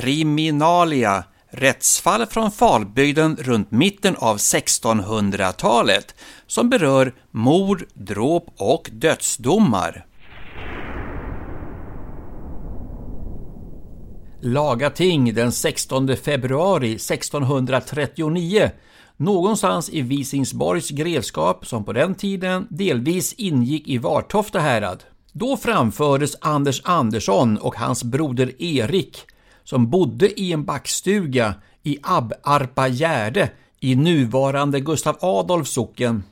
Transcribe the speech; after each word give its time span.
Kriminalia 0.00 1.24
Rättsfall 1.50 2.26
från 2.26 2.50
Falbygden 2.50 3.36
runt 3.40 3.70
mitten 3.70 4.16
av 4.16 4.36
1600-talet 4.36 6.14
som 6.46 6.70
berör 6.70 7.14
mord, 7.30 7.84
dråp 7.94 8.46
och 8.56 8.90
dödsdomar. 8.92 10.06
Lagating 14.40 15.34
den 15.34 15.52
16 15.52 16.16
februari 16.16 16.94
1639 16.94 18.70
någonstans 19.16 19.90
i 19.90 20.02
Visingsborgs 20.02 20.90
grevskap 20.90 21.66
som 21.66 21.84
på 21.84 21.92
den 21.92 22.14
tiden 22.14 22.66
delvis 22.70 23.32
ingick 23.32 23.88
i 23.88 23.98
Vartofta 23.98 24.58
härad. 24.58 25.04
Då 25.32 25.56
framfördes 25.56 26.36
Anders 26.40 26.80
Andersson 26.84 27.58
och 27.58 27.76
hans 27.76 28.04
broder 28.04 28.62
Erik 28.62 29.26
som 29.70 29.90
bodde 29.90 30.40
i 30.40 30.52
en 30.52 30.64
backstuga 30.64 31.54
i 31.82 31.98
Abbarpa 32.02 32.88
Gärde 32.88 33.50
i 33.80 33.94
nuvarande 33.94 34.80
Gustav 34.80 35.16
Adolfs 35.20 35.70
socken. 35.70 36.22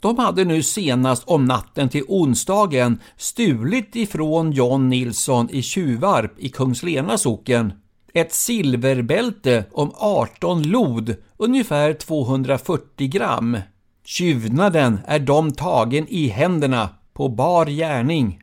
De 0.00 0.18
hade 0.18 0.44
nu 0.44 0.62
senast 0.62 1.22
om 1.26 1.44
natten 1.44 1.88
till 1.88 2.04
onsdagen 2.08 2.98
stulit 3.16 3.96
ifrån 3.96 4.52
John 4.52 4.88
Nilsson 4.88 5.50
i 5.50 5.62
Tjuvarp 5.62 6.32
i 6.38 6.48
Kungslena 6.48 7.18
socken 7.18 7.72
ett 8.14 8.34
silverbälte 8.34 9.64
om 9.72 9.92
18 9.94 10.62
lod, 10.62 11.16
ungefär 11.36 11.92
240 11.92 13.08
gram. 13.08 13.58
Tjuvnaden 14.04 14.98
är 15.06 15.18
de 15.18 15.52
tagen 15.52 16.06
i 16.08 16.28
händerna 16.28 16.88
på 17.12 17.28
bar 17.28 17.66
gärning. 17.66 18.40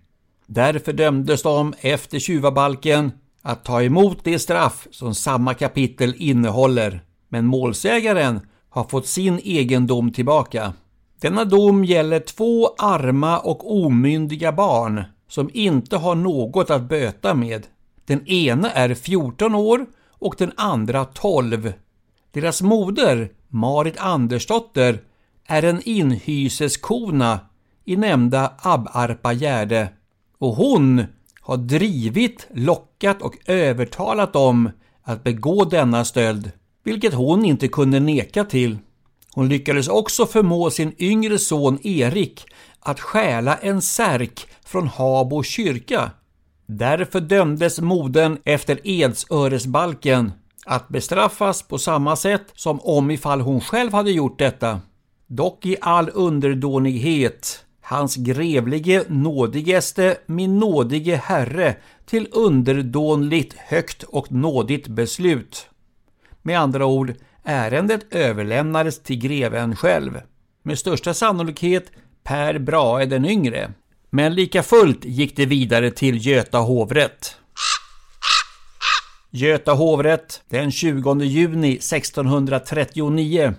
Därför 0.48 0.94
dömdes 0.94 1.44
de 1.44 1.74
efter 1.82 2.20
tjuvabalken 2.20 3.12
att 3.44 3.66
ta 3.66 3.84
emot 3.84 4.18
det 4.24 4.40
straff 4.40 4.88
som 4.92 5.16
samma 5.16 5.54
kapitel 5.54 6.14
innehåller. 6.18 7.04
Men 7.30 7.46
målsägaren 7.46 8.40
har 8.70 8.84
fått 8.84 9.08
sin 9.08 9.40
egendom 9.44 10.12
tillbaka. 10.12 10.74
Denna 11.22 11.46
dom 11.46 11.86
gäller 11.86 12.20
två 12.20 12.68
arma 12.78 13.40
och 13.40 13.84
omyndiga 13.86 14.52
barn 14.52 15.04
som 15.28 15.50
inte 15.54 15.98
har 15.98 16.16
något 16.16 16.70
att 16.70 16.90
böta 16.90 17.34
med. 17.34 17.68
Den 18.06 18.28
ena 18.28 18.72
är 18.72 18.94
14 18.94 19.56
år 19.56 19.86
och 20.10 20.36
den 20.38 20.52
andra 20.58 21.06
12. 21.06 21.74
Deras 22.32 22.62
moder, 22.62 23.30
Marit 23.48 23.98
Andersdotter, 23.98 25.02
är 25.48 25.64
en 25.64 25.82
inhyseskona 25.82 27.40
i 27.86 27.96
nämnda 27.96 28.54
Abarpa 28.58 29.34
Gärde 29.34 29.90
och 30.38 30.56
hon 30.56 31.04
har 31.44 31.58
drivit, 31.58 32.48
lockat 32.54 33.22
och 33.22 33.38
övertalat 33.46 34.34
dem 34.34 34.70
att 35.04 35.24
begå 35.24 35.66
denna 35.66 36.06
stöld, 36.06 36.52
vilket 36.84 37.14
hon 37.14 37.46
inte 37.46 37.68
kunde 37.68 38.00
neka 38.00 38.44
till. 38.44 38.78
Hon 39.34 39.50
lyckades 39.50 39.88
också 39.88 40.26
förmå 40.26 40.70
sin 40.70 40.96
yngre 40.98 41.40
son 41.40 41.80
Erik 41.84 42.46
att 42.80 43.00
stjäla 43.00 43.56
en 43.56 43.82
särk 43.82 44.48
från 44.66 44.88
Habo 44.88 45.44
kyrka. 45.44 46.12
Därför 46.66 47.20
dömdes 47.20 47.80
modern 47.80 48.38
efter 48.44 48.80
Edsöresbalken 48.84 50.32
att 50.66 50.90
bestraffas 50.90 51.64
på 51.64 51.78
samma 51.78 52.16
sätt 52.16 52.46
som 52.56 52.80
om 52.80 53.12
ifall 53.12 53.42
hon 53.42 53.62
själv 53.62 53.94
hade 53.94 54.12
gjort 54.12 54.40
detta. 54.40 54.82
Dock 55.28 55.66
i 55.66 55.78
all 55.82 56.10
underdånighet 56.14 57.66
hans 57.94 58.16
grevlige 58.16 59.04
nådigaste, 59.08 60.18
min 60.26 60.60
nådige 60.60 61.16
herre, 61.16 61.76
till 62.06 62.28
underdånligt 62.32 63.54
högt 63.58 64.04
och 64.04 64.32
nådigt 64.32 64.88
beslut. 64.88 65.70
Med 66.42 66.60
andra 66.60 66.86
ord, 66.86 67.14
ärendet 67.44 68.14
överlämnades 68.14 69.04
till 69.04 69.20
greven 69.20 69.76
själv. 69.76 70.22
Med 70.64 70.80
största 70.80 71.14
sannolikhet 71.14 71.92
Per 72.24 72.60
Brahe 72.60 73.06
den 73.06 73.26
yngre. 73.26 73.74
Men 74.10 74.36
lika 74.36 74.64
fullt 74.64 75.06
gick 75.06 75.36
det 75.36 75.46
vidare 75.46 75.92
till 75.92 76.28
Göta 76.28 76.58
hovrätt. 76.58 77.36
Göta 79.32 79.74
hovrätt 79.74 80.42
den 80.50 80.72
20 80.72 81.24
juni 81.24 81.72
1639 81.72 83.54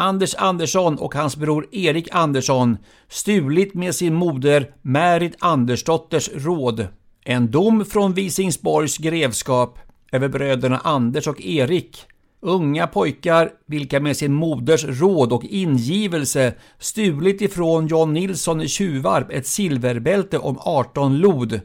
Anders 0.00 0.34
Andersson 0.34 0.98
och 0.98 1.14
hans 1.14 1.36
bror 1.36 1.66
Erik 1.72 2.08
Andersson 2.12 2.76
stulit 3.08 3.74
med 3.74 3.94
sin 3.94 4.14
moder 4.14 4.74
Märit 4.82 5.36
Andersdotters 5.38 6.30
råd. 6.34 6.86
En 7.24 7.50
dom 7.50 7.84
från 7.84 8.14
Visingsborgs 8.14 8.98
grevskap 8.98 9.78
över 10.12 10.28
bröderna 10.28 10.80
Anders 10.84 11.26
och 11.28 11.40
Erik. 11.40 12.06
Unga 12.40 12.86
pojkar 12.86 13.50
vilka 13.66 14.00
med 14.00 14.16
sin 14.16 14.32
moders 14.32 14.84
råd 14.84 15.32
och 15.32 15.44
ingivelse 15.44 16.54
stulit 16.78 17.40
ifrån 17.40 17.86
John 17.86 18.12
Nilsson 18.12 18.60
i 18.60 18.68
Tjuvarp 18.68 19.30
ett 19.30 19.46
silverbälte 19.46 20.38
om 20.38 20.58
18 20.60 21.18
lod. 21.18 21.60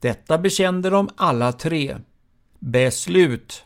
Detta 0.00 0.38
bekände 0.38 0.90
de 0.90 1.08
alla 1.16 1.52
tre. 1.52 1.96
Beslut 2.58 3.64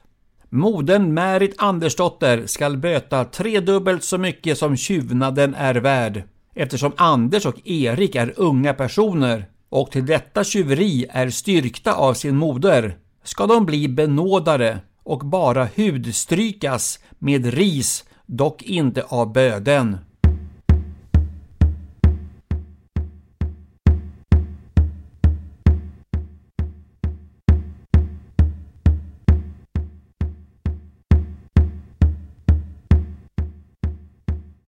Moden 0.56 1.14
Märit 1.14 1.54
Andersdotter 1.58 2.46
skall 2.46 2.76
böta 2.76 3.24
tredubbelt 3.24 4.04
så 4.04 4.18
mycket 4.18 4.58
som 4.58 4.76
tjuvnaden 4.76 5.54
är 5.54 5.74
värd, 5.74 6.22
eftersom 6.54 6.92
Anders 6.96 7.46
och 7.46 7.68
Erik 7.68 8.14
är 8.14 8.32
unga 8.36 8.74
personer 8.74 9.44
och 9.68 9.90
till 9.90 10.06
detta 10.06 10.44
tjuveri 10.44 11.06
är 11.10 11.30
styrkta 11.30 11.94
av 11.94 12.14
sin 12.14 12.36
moder, 12.36 12.96
ska 13.24 13.46
de 13.46 13.66
bli 13.66 13.88
benådade 13.88 14.78
och 15.02 15.18
bara 15.18 15.68
hudstrykas 15.76 16.98
med 17.18 17.54
ris, 17.54 18.04
dock 18.26 18.62
inte 18.62 19.02
av 19.02 19.32
böden. 19.32 19.98